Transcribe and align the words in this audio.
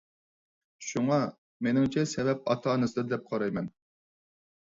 شۇڭا، 0.85 1.17
مېنىڭچە 1.67 2.05
سەۋەب 2.13 2.49
ئاتا-ئانىسىدا 2.53 3.03
دەپ 3.13 3.27
قارايمەن. 3.35 3.67